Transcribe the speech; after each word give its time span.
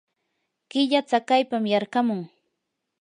killa 0.69 1.01
tsakaypam 1.07 1.63
yarqamun. 1.71 2.21